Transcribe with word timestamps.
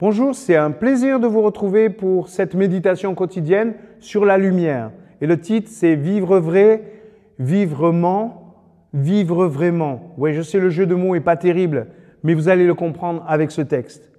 Bonjour, 0.00 0.34
c'est 0.34 0.56
un 0.56 0.70
plaisir 0.70 1.20
de 1.20 1.26
vous 1.26 1.42
retrouver 1.42 1.90
pour 1.90 2.30
cette 2.30 2.54
méditation 2.54 3.14
quotidienne 3.14 3.74
sur 3.98 4.24
la 4.24 4.38
lumière. 4.38 4.92
Et 5.20 5.26
le 5.26 5.38
titre, 5.38 5.68
c'est 5.70 5.94
Vivre 5.94 6.38
vrai, 6.38 6.84
vivrement, 7.38 8.56
vivre 8.94 9.46
vraiment. 9.46 10.14
Oui, 10.16 10.32
je 10.32 10.40
sais, 10.40 10.58
le 10.58 10.70
jeu 10.70 10.86
de 10.86 10.94
mots 10.94 11.12
n'est 11.12 11.20
pas 11.20 11.36
terrible, 11.36 11.88
mais 12.22 12.32
vous 12.32 12.48
allez 12.48 12.66
le 12.66 12.72
comprendre 12.72 13.22
avec 13.28 13.50
ce 13.50 13.60
texte. 13.60 14.10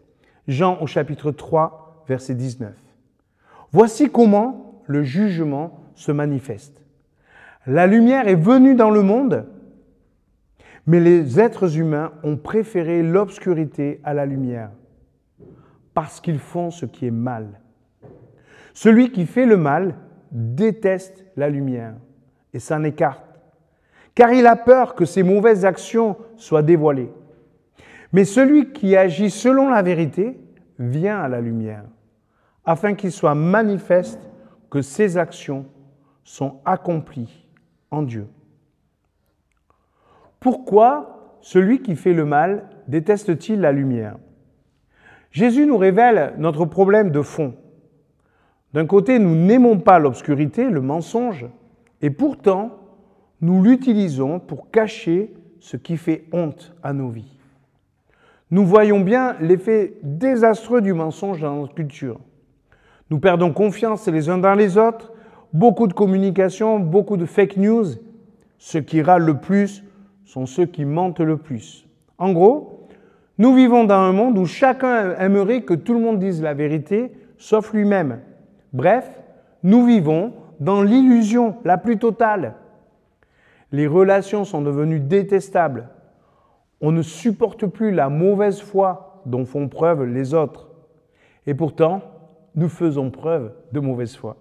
Jean 0.47 0.77
au 0.81 0.85
chapitre 0.85 1.31
3, 1.31 2.03
verset 2.07 2.35
19. 2.35 2.73
Voici 3.71 4.11
comment 4.11 4.83
le 4.85 5.01
jugement 5.01 5.79
se 5.95 6.11
manifeste. 6.11 6.79
La 7.65 7.87
lumière 7.87 8.27
est 8.27 8.35
venue 8.35 8.75
dans 8.75 8.91
le 8.91 9.01
monde, 9.01 9.47
mais 10.85 10.99
les 10.99 11.39
êtres 11.39 11.79
humains 11.79 12.11
ont 12.21 12.37
préféré 12.37 13.01
l'obscurité 13.01 13.99
à 14.03 14.13
la 14.13 14.27
lumière, 14.27 14.69
parce 15.93 16.21
qu'ils 16.21 16.39
font 16.39 16.71
ce 16.71 16.85
qui 16.85 17.07
est 17.07 17.11
mal. 17.11 17.59
Celui 18.73 19.11
qui 19.11 19.25
fait 19.25 19.45
le 19.45 19.57
mal 19.57 19.95
déteste 20.31 21.25
la 21.35 21.49
lumière 21.49 21.93
et 22.53 22.59
s'en 22.59 22.83
écarte, 22.83 23.23
car 24.15 24.31
il 24.31 24.47
a 24.47 24.55
peur 24.55 24.95
que 24.95 25.05
ses 25.05 25.23
mauvaises 25.23 25.65
actions 25.65 26.17
soient 26.37 26.63
dévoilées. 26.63 27.11
Mais 28.13 28.25
celui 28.25 28.71
qui 28.71 28.95
agit 28.95 29.29
selon 29.29 29.69
la 29.69 29.81
vérité 29.81 30.39
vient 30.79 31.19
à 31.19 31.27
la 31.27 31.41
lumière, 31.41 31.85
afin 32.65 32.93
qu'il 32.93 33.11
soit 33.11 33.35
manifeste 33.35 34.19
que 34.69 34.81
ses 34.81 35.17
actions 35.17 35.65
sont 36.23 36.59
accomplies 36.65 37.47
en 37.89 38.01
Dieu. 38.03 38.27
Pourquoi 40.39 41.37
celui 41.41 41.81
qui 41.81 41.95
fait 41.95 42.13
le 42.13 42.25
mal 42.25 42.69
déteste-t-il 42.87 43.59
la 43.61 43.71
lumière? 43.71 44.17
Jésus 45.31 45.65
nous 45.65 45.77
révèle 45.77 46.33
notre 46.37 46.65
problème 46.65 47.11
de 47.11 47.21
fond. 47.21 47.55
D'un 48.73 48.85
côté, 48.85 49.19
nous 49.19 49.35
n'aimons 49.35 49.79
pas 49.79 49.99
l'obscurité, 49.99 50.69
le 50.69 50.81
mensonge, 50.81 51.45
et 52.01 52.09
pourtant, 52.09 52.71
nous 53.41 53.63
l'utilisons 53.63 54.39
pour 54.39 54.71
cacher 54.71 55.33
ce 55.59 55.77
qui 55.77 55.97
fait 55.97 56.25
honte 56.31 56.73
à 56.83 56.93
nos 56.93 57.09
vies. 57.09 57.37
Nous 58.49 58.65
voyons 58.65 58.99
bien 58.99 59.35
l'effet 59.39 59.97
désastreux 60.03 60.81
du 60.81 60.93
mensonge 60.93 61.39
dans 61.39 61.55
notre 61.55 61.73
culture. 61.73 62.19
Nous 63.09 63.19
perdons 63.19 63.53
confiance 63.53 64.07
les 64.07 64.29
uns 64.29 64.37
dans 64.37 64.55
les 64.55 64.77
autres, 64.77 65.13
beaucoup 65.53 65.87
de 65.87 65.93
communication, 65.93 66.79
beaucoup 66.79 67.17
de 67.17 67.25
fake 67.25 67.57
news. 67.57 67.85
Ce 68.57 68.77
qui 68.77 69.01
râle 69.01 69.23
le 69.23 69.37
plus 69.37 69.83
sont 70.25 70.45
ceux 70.45 70.65
qui 70.65 70.85
mentent 70.85 71.19
le 71.19 71.37
plus. 71.37 71.87
En 72.17 72.31
gros, 72.33 72.80
nous 73.37 73.55
vivons 73.55 73.85
dans 73.85 73.95
un 73.95 74.11
monde 74.11 74.37
où 74.37 74.45
chacun 74.45 75.15
aimerait 75.17 75.61
que 75.61 75.73
tout 75.73 75.93
le 75.93 75.99
monde 75.99 76.19
dise 76.19 76.41
la 76.41 76.53
vérité, 76.53 77.11
sauf 77.37 77.73
lui-même. 77.73 78.19
Bref, 78.73 79.09
nous 79.63 79.85
vivons 79.85 80.33
dans 80.59 80.83
l'illusion 80.83 81.55
la 81.63 81.77
plus 81.77 81.97
totale. 81.97 82.55
Les 83.71 83.87
relations 83.87 84.43
sont 84.43 84.61
devenues 84.61 84.99
détestables. 84.99 85.89
On 86.81 86.91
ne 86.91 87.01
supporte 87.01 87.65
plus 87.65 87.91
la 87.91 88.09
mauvaise 88.09 88.61
foi 88.61 89.21
dont 89.25 89.45
font 89.45 89.67
preuve 89.69 90.05
les 90.05 90.33
autres. 90.33 90.69
Et 91.47 91.53
pourtant, 91.53 92.01
nous 92.55 92.69
faisons 92.69 93.09
preuve 93.09 93.53
de 93.71 93.79
mauvaise 93.79 94.15
foi. 94.15 94.37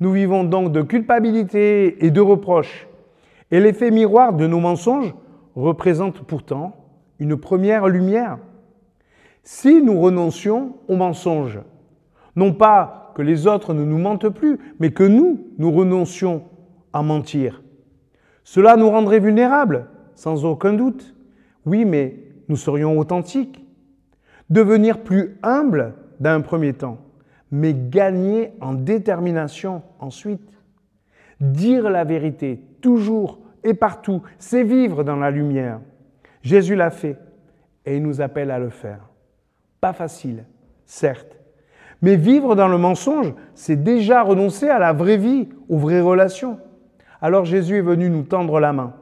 Nous 0.00 0.12
vivons 0.12 0.44
donc 0.44 0.72
de 0.72 0.82
culpabilité 0.82 2.04
et 2.04 2.10
de 2.10 2.20
reproches. 2.20 2.88
Et 3.50 3.60
l'effet 3.60 3.90
miroir 3.90 4.32
de 4.32 4.46
nos 4.46 4.60
mensonges 4.60 5.14
représente 5.54 6.20
pourtant 6.20 6.79
une 7.20 7.36
première 7.36 7.86
lumière. 7.86 8.38
Si 9.44 9.82
nous 9.82 10.00
renoncions 10.00 10.76
aux 10.88 10.96
mensonges, 10.96 11.60
non 12.34 12.52
pas 12.52 13.12
que 13.14 13.22
les 13.22 13.46
autres 13.46 13.74
ne 13.74 13.84
nous 13.84 13.98
mentent 13.98 14.28
plus, 14.28 14.58
mais 14.78 14.90
que 14.90 15.04
nous, 15.04 15.46
nous 15.58 15.70
renoncions 15.70 16.42
à 16.92 17.02
mentir, 17.02 17.62
cela 18.44 18.76
nous 18.76 18.90
rendrait 18.90 19.20
vulnérables, 19.20 19.86
sans 20.14 20.44
aucun 20.44 20.72
doute. 20.72 21.14
Oui, 21.66 21.84
mais 21.84 22.16
nous 22.48 22.56
serions 22.56 22.98
authentiques. 22.98 23.64
Devenir 24.48 25.04
plus 25.04 25.38
humbles 25.42 25.94
d'un 26.18 26.40
premier 26.40 26.72
temps, 26.72 26.98
mais 27.52 27.74
gagner 27.74 28.50
en 28.60 28.74
détermination 28.74 29.82
ensuite. 30.00 30.50
Dire 31.40 31.88
la 31.90 32.02
vérité, 32.02 32.60
toujours 32.80 33.38
et 33.62 33.74
partout, 33.74 34.22
c'est 34.38 34.64
vivre 34.64 35.04
dans 35.04 35.16
la 35.16 35.30
lumière. 35.30 35.80
Jésus 36.42 36.74
l'a 36.74 36.90
fait 36.90 37.16
et 37.84 37.96
il 37.96 38.02
nous 38.02 38.20
appelle 38.20 38.50
à 38.50 38.58
le 38.58 38.70
faire. 38.70 39.00
Pas 39.80 39.92
facile, 39.92 40.44
certes, 40.86 41.38
mais 42.02 42.16
vivre 42.16 42.54
dans 42.54 42.68
le 42.68 42.78
mensonge, 42.78 43.34
c'est 43.54 43.82
déjà 43.82 44.22
renoncer 44.22 44.68
à 44.68 44.78
la 44.78 44.92
vraie 44.92 45.16
vie, 45.16 45.48
aux 45.68 45.78
vraies 45.78 46.00
relations. 46.00 46.58
Alors 47.20 47.44
Jésus 47.44 47.76
est 47.76 47.82
venu 47.82 48.08
nous 48.08 48.22
tendre 48.22 48.60
la 48.60 48.72
main. 48.72 48.94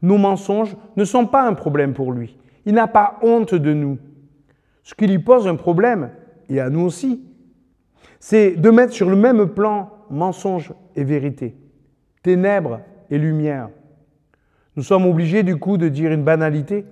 Nos 0.00 0.16
mensonges 0.16 0.76
ne 0.96 1.04
sont 1.04 1.26
pas 1.26 1.46
un 1.46 1.54
problème 1.54 1.92
pour 1.92 2.12
lui. 2.12 2.38
Il 2.64 2.74
n'a 2.74 2.86
pas 2.86 3.18
honte 3.22 3.54
de 3.54 3.72
nous. 3.72 3.98
Ce 4.82 4.94
qui 4.94 5.06
lui 5.06 5.18
pose 5.18 5.46
un 5.46 5.56
problème, 5.56 6.10
et 6.48 6.60
à 6.60 6.70
nous 6.70 6.80
aussi, 6.80 7.22
c'est 8.20 8.52
de 8.52 8.70
mettre 8.70 8.92
sur 8.92 9.10
le 9.10 9.16
même 9.16 9.46
plan 9.48 9.90
mensonge 10.10 10.72
et 10.96 11.04
vérité, 11.04 11.54
ténèbres 12.22 12.80
et 13.10 13.18
lumière. 13.18 13.68
Nous 14.78 14.84
sommes 14.84 15.06
obligés 15.06 15.42
du 15.42 15.56
coup 15.56 15.76
de 15.76 15.88
dire 15.88 16.12
une 16.12 16.22
banalité. 16.22 16.84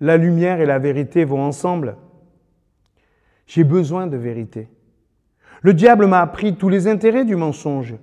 La 0.00 0.16
lumière 0.16 0.62
et 0.62 0.64
la 0.64 0.78
vérité 0.78 1.26
vont 1.26 1.42
ensemble. 1.42 1.94
J'ai 3.46 3.64
besoin 3.64 4.06
de 4.06 4.16
vérité. 4.16 4.70
Le 5.60 5.74
diable 5.74 6.06
m'a 6.06 6.22
appris 6.22 6.56
tous 6.56 6.70
les 6.70 6.88
intérêts 6.88 7.26
du 7.26 7.36
mensonge. 7.36 7.96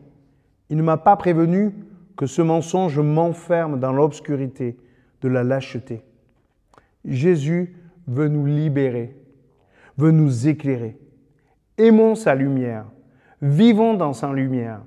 Il 0.69 0.77
ne 0.77 0.83
m'a 0.83 0.97
pas 0.97 1.15
prévenu 1.15 1.73
que 2.15 2.27
ce 2.27 2.43
mensonge 2.43 2.99
m'enferme 2.99 3.79
dans 3.79 3.93
l'obscurité 3.93 4.77
de 5.23 5.27
la 5.27 5.43
lâcheté. 5.43 6.03
Jésus 7.03 7.75
veut 8.05 8.27
nous 8.27 8.45
libérer, 8.45 9.17
veut 9.97 10.11
nous 10.11 10.47
éclairer. 10.47 10.99
Aimons 11.79 12.13
sa 12.13 12.35
lumière, 12.35 12.85
vivons 13.41 13.95
dans 13.95 14.13
sa 14.13 14.31
lumière, 14.31 14.81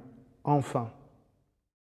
enfin. 0.45 0.93